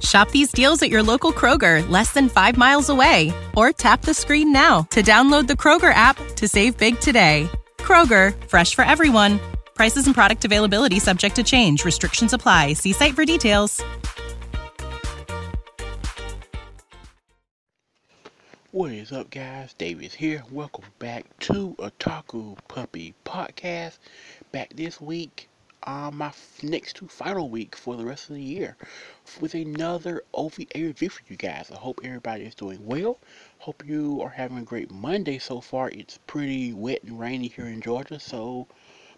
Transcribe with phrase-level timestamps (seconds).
[0.00, 4.12] Shop these deals at your local Kroger, less than 5 miles away, or tap the
[4.12, 7.48] screen now to download the Kroger app to save big today.
[7.78, 9.40] Kroger, fresh for everyone.
[9.74, 11.84] Prices and product availability subject to change.
[11.84, 12.74] Restrictions apply.
[12.74, 13.82] See site for details.
[18.72, 19.72] What is up, guys?
[19.72, 20.42] Davis here.
[20.50, 23.96] Welcome back to Otaku Puppy Podcast.
[24.52, 25.48] Back this week,
[25.86, 28.76] uh, my next to final week for the rest of the year,
[29.40, 31.70] with another OVA review for you guys.
[31.70, 33.18] I hope everybody is doing well.
[33.58, 35.90] Hope you are having a great Monday so far.
[35.90, 38.66] It's pretty wet and rainy here in Georgia, so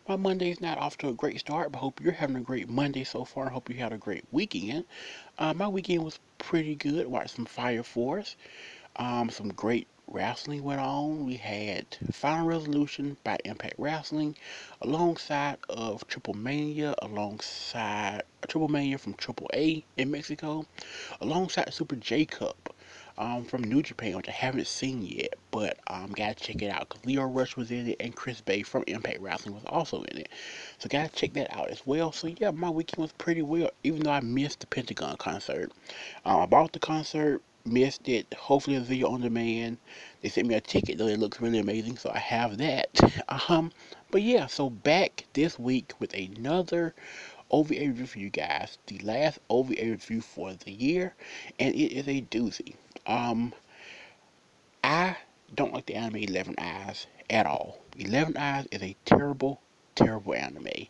[0.09, 2.69] my Monday is not off to a great start, but hope you're having a great
[2.69, 3.49] Monday so far.
[3.49, 4.85] Hope you had a great weekend.
[5.39, 7.07] Uh, my weekend was pretty good.
[7.07, 8.37] Watched some Fire Force.
[8.97, 11.27] Um, some great wrestling went on.
[11.27, 14.37] We had Final Resolution by Impact Wrestling,
[14.81, 20.67] alongside of Triple Mania, alongside Triple Mania from Triple A in Mexico,
[21.21, 22.75] alongside Super J Cup
[23.19, 26.89] um, from New Japan, which I haven't seen yet, but um, gotta check it out
[26.89, 30.19] because Lio Rush was in it and Chris Bey from Impact Wrestling was also in
[30.19, 30.29] it,
[30.79, 32.13] so gotta check that out as well.
[32.13, 35.73] So yeah, my weekend was pretty well, even though I missed the Pentagon concert.
[36.25, 38.33] Um, I bought the concert missed it.
[38.35, 39.79] Hopefully, a video on demand.
[40.21, 42.89] They sent me a ticket though; it looks really amazing, so I have that.
[43.49, 43.73] Um,
[44.11, 46.95] but yeah, so back this week with another
[47.51, 48.79] OVA review for you guys.
[48.87, 51.15] The last OVA review for the year,
[51.59, 52.75] and it is a doozy.
[53.07, 53.53] Um,
[54.83, 55.17] I
[55.55, 57.79] don't like the anime Eleven Eyes at all.
[57.97, 59.61] Eleven Eyes is a terrible,
[59.95, 60.89] terrible anime,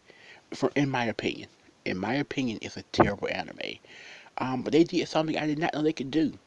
[0.55, 1.49] for in my opinion.
[1.85, 3.79] In my opinion, it's a terrible anime.
[4.39, 6.39] Um, but they did something I did not know they could do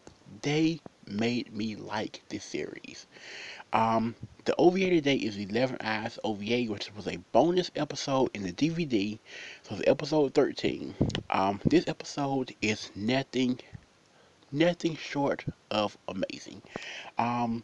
[0.42, 3.06] they made me like this series.
[3.74, 4.16] Um,
[4.46, 9.20] the OVA today is 11 Eyes OVA, which was a bonus episode in the DVD.
[9.64, 10.94] So it's episode 13.
[11.30, 13.60] Um, this episode is nothing,
[14.52, 16.62] nothing short of amazing.
[17.18, 17.64] Um,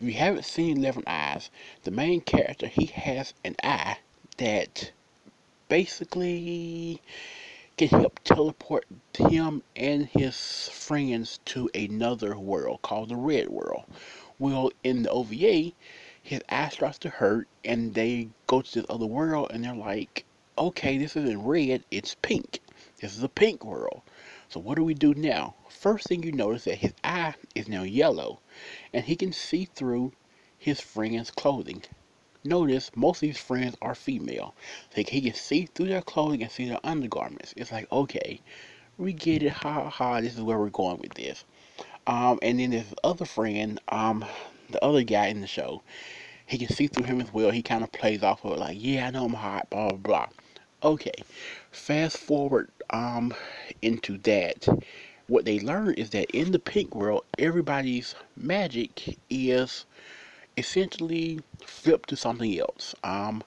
[0.00, 1.50] if you haven't seen 11 Eyes,
[1.82, 3.98] the main character, he has an eye
[4.38, 4.92] that
[5.68, 7.00] basically
[7.76, 8.86] can help teleport
[9.16, 13.84] him and his friends to another world called the Red World.
[14.38, 15.72] Well, in the OVA,
[16.22, 20.24] his eye starts to hurt, and they go to this other world, and they're like,
[20.56, 22.60] okay, this isn't red, it's pink.
[23.00, 24.02] This is a pink world.
[24.48, 25.56] So what do we do now?
[25.68, 28.40] First thing you notice that his eye is now yellow,
[28.92, 30.12] and he can see through
[30.56, 31.82] his friend's clothing
[32.44, 34.54] notice most of these friends are female.
[34.96, 37.54] Like he can see through their clothing and see their undergarments.
[37.56, 38.40] It's like, okay,
[38.98, 39.52] we get it.
[39.52, 40.20] Ha ha.
[40.20, 41.44] This is where we're going with this.
[42.06, 44.24] Um, and then this other friend, um,
[44.70, 45.82] the other guy in the show,
[46.46, 47.50] he can see through him as well.
[47.50, 49.96] He kind of plays off of it like, yeah, I know I'm hot, blah blah
[49.96, 50.28] blah.
[50.82, 51.14] Okay,
[51.70, 53.32] fast forward um
[53.80, 54.68] into that.
[55.26, 59.86] What they learn is that in the pink world, everybody's magic is
[60.56, 62.94] essentially flip to something else.
[63.02, 63.42] Um,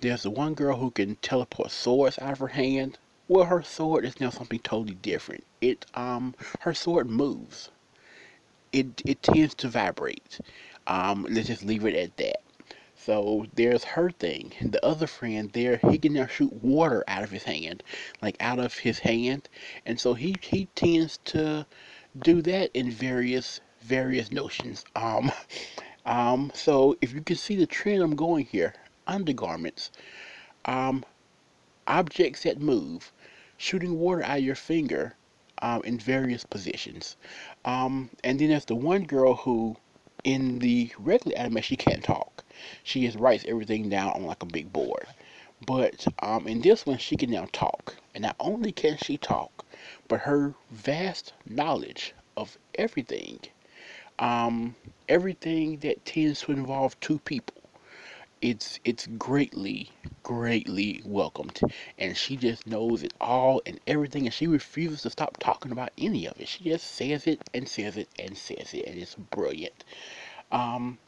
[0.00, 2.98] there's the one girl who can teleport swords out of her hand.
[3.28, 5.44] Well, her sword is now something totally different.
[5.60, 7.70] It um, her sword moves.
[8.72, 10.40] It it tends to vibrate.
[10.86, 12.42] Um, let's just leave it at that.
[12.94, 14.52] So there's her thing.
[14.60, 17.82] The other friend there, he can now shoot water out of his hand,
[18.20, 19.48] like out of his hand,
[19.84, 21.66] and so he he tends to
[22.18, 24.84] do that in various various notions.
[24.94, 25.32] Um,
[26.06, 28.74] um, so if you can see the trend I'm going here,
[29.06, 29.90] undergarments,
[30.64, 31.04] um,
[31.86, 33.12] objects that move,
[33.58, 35.14] shooting water out of your finger
[35.62, 37.16] um, in various positions.
[37.64, 39.76] Um, and then there's the one girl who,
[40.22, 42.44] in the regular anime, she can't talk.
[42.84, 45.06] She just writes everything down on like a big board.
[45.66, 47.96] But um, in this one, she can now talk.
[48.14, 49.64] And not only can she talk,
[50.08, 53.40] but her vast knowledge of everything,
[54.18, 54.74] um,
[55.08, 57.56] everything that tends to involve two people,
[58.42, 59.90] it's it's greatly,
[60.22, 61.60] greatly welcomed.
[61.98, 65.90] And she just knows it all and everything, and she refuses to stop talking about
[65.98, 66.48] any of it.
[66.48, 69.84] She just says it and says it and says it, and it's brilliant.
[70.52, 70.98] Um,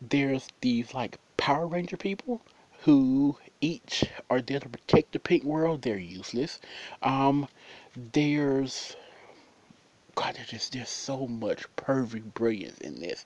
[0.00, 2.42] there's these like Power Ranger people
[2.82, 5.82] who each are there to protect the pink world.
[5.82, 6.60] They're useless.
[7.02, 7.48] Um,
[7.96, 8.96] there's
[10.14, 13.24] God, there's just there's so much perfect brilliance in this.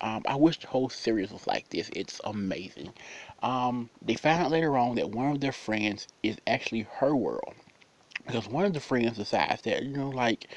[0.00, 1.90] Um, I wish the whole series was like this.
[1.94, 2.92] It's amazing.
[3.42, 7.54] Um, they found out later on that one of their friends is actually her world.
[8.26, 10.48] Because one of the friends decides that, you know, like,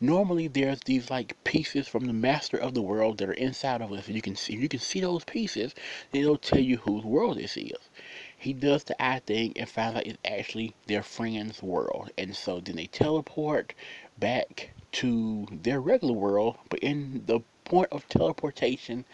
[0.00, 3.92] normally there's these like pieces from the master of the world that are inside of
[3.92, 4.08] us.
[4.08, 5.74] You can see you can see those pieces,
[6.12, 7.88] then it'll tell you whose world this is.
[8.36, 12.10] He does the eye thing and finds out it's actually their friend's world.
[12.18, 13.72] And so then they teleport
[14.18, 19.04] back to their regular world, but in the point of teleportation,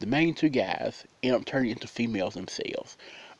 [0.00, 2.96] the main two guys end up turning into females themselves.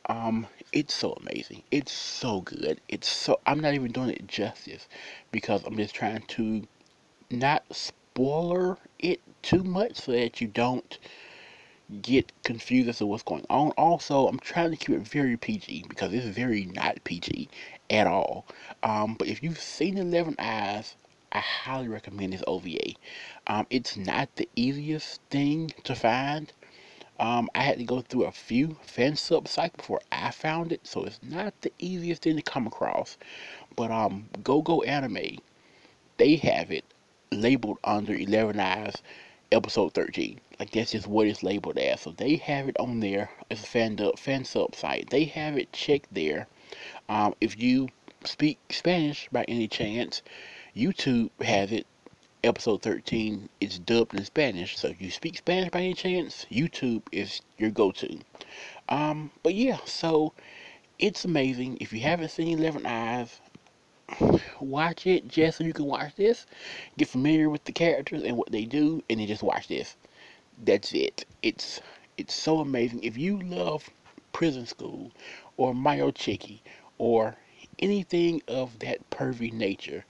[0.06, 1.62] Um, it's so amazing.
[1.70, 2.80] It's so good.
[2.88, 4.88] It's so I'm not even doing it justice
[5.32, 6.66] because I'm just trying to
[7.30, 10.98] not spoiler it too much so that you don't
[12.02, 13.70] get confused as to what's going on.
[13.72, 17.48] Also, I'm trying to keep it very PG because it's very not PG
[17.90, 18.46] at all.
[18.82, 20.94] Um, but if you've seen Eleven Eyes,
[21.32, 22.94] I highly recommend this OVA.
[23.46, 26.52] Um, it's not the easiest thing to find.
[27.20, 30.86] Um, I had to go through a few fan sub sites before I found it,
[30.86, 33.16] so it's not the easiest thing to come across.
[33.76, 35.38] But um, Go Go Anime,
[36.16, 36.84] they have it
[37.30, 38.96] labeled under 11 Eyes
[39.52, 40.40] episode 13.
[40.58, 42.00] Like that's just what it's labeled as.
[42.00, 43.30] So they have it on there.
[43.50, 45.10] It's a fan, fan sub site.
[45.10, 46.48] They have it checked there.
[47.08, 47.88] Um, if you
[48.24, 50.22] speak Spanish by any chance,
[50.76, 51.86] YouTube has it.
[52.42, 57.02] Episode 13 is dubbed in Spanish, so if you speak Spanish by any chance, YouTube
[57.12, 58.18] is your go-to.
[58.88, 60.32] Um, but yeah, so
[60.98, 61.76] it's amazing.
[61.80, 63.40] If you haven't seen Eleven Eyes,
[64.60, 66.46] watch it just so you can watch this,
[66.96, 69.96] get familiar with the characters and what they do, and then just watch this.
[70.64, 71.26] That's it.
[71.42, 71.80] It's
[72.16, 73.02] it's so amazing.
[73.02, 73.90] If you love
[74.32, 75.10] Prison School
[75.56, 76.60] or Mayo Chiki
[76.96, 77.36] or
[77.78, 80.04] anything of that pervy nature,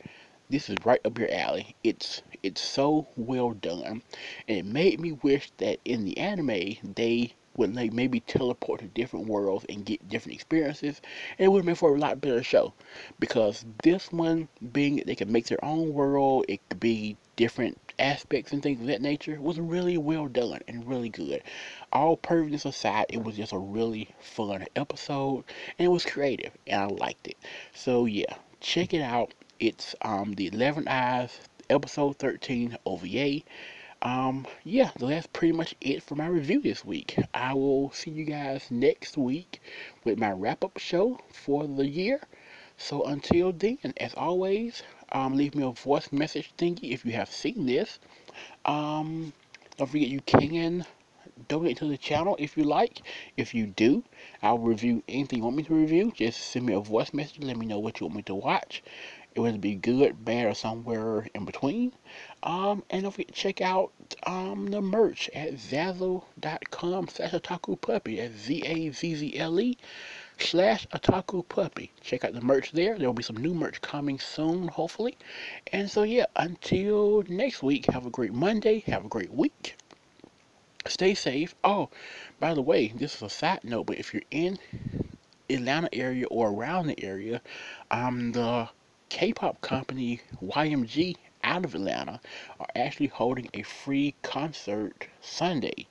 [0.51, 1.75] this is right up your alley.
[1.85, 4.03] It's it's so well done,
[4.49, 8.87] and it made me wish that in the anime they would like maybe teleport to
[8.87, 11.01] different worlds and get different experiences,
[11.39, 12.73] and it would have been for a lot better show.
[13.19, 18.53] Because this one, being they can make their own world, it could be different aspects
[18.53, 21.43] and things of that nature, was really well done and really good.
[21.93, 25.45] All perviness aside, it was just a really fun episode,
[25.79, 27.37] and it was creative, and I liked it.
[27.75, 29.35] So yeah, check it out.
[29.61, 33.43] It's um, the 11 Eyes episode 13 OVA.
[34.01, 37.19] Um, yeah, so that's pretty much it for my review this week.
[37.35, 39.61] I will see you guys next week
[40.03, 42.23] with my wrap up show for the year.
[42.79, 47.31] So until then, as always, um, leave me a voice message thingy if you have
[47.31, 47.99] seen this.
[48.65, 49.35] Um,
[49.77, 50.87] don't forget you can
[51.49, 53.03] donate to the channel if you like.
[53.37, 54.05] If you do,
[54.43, 56.13] I'll review anything you want me to review.
[56.15, 57.41] Just send me a voice message.
[57.41, 58.83] Let me know what you want me to watch.
[59.35, 61.93] It would be good, bad, or somewhere in between.
[62.43, 63.93] Um, and don't forget to check out
[64.25, 68.17] um, the merch at zazzle.com slash otaku puppy.
[68.17, 69.79] That's Z-A-Z-Z-L-E
[70.39, 71.93] slash otaku puppy.
[72.01, 72.99] Check out the merch there.
[72.99, 75.17] There will be some new merch coming soon, hopefully.
[75.73, 78.81] And so, yeah, until next week, have a great Monday.
[78.87, 79.77] Have a great week.
[80.87, 81.55] Stay safe.
[81.63, 81.91] Oh,
[82.41, 84.59] by the way, this is a side note, but if you're in
[85.49, 87.43] Atlanta area or around the area,
[87.91, 88.69] um, the
[89.11, 92.21] K-pop company YMG out of Atlanta
[92.61, 95.89] are actually holding a free concert Sunday.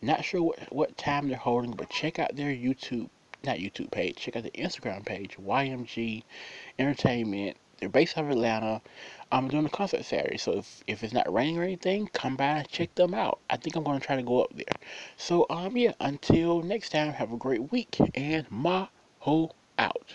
[0.00, 3.10] Not sure what, what time they're holding, but check out their YouTube,
[3.44, 6.22] not YouTube page, check out the Instagram page, YMG
[6.78, 7.58] Entertainment.
[7.78, 8.80] They're based out of Atlanta.
[9.30, 12.58] I'm doing a concert Saturday, so if, if it's not raining or anything, come by
[12.58, 13.38] and check them out.
[13.50, 14.64] I think I'm going to try to go up there.
[15.18, 20.14] So, um, yeah, until next time, have a great week, and Maho out.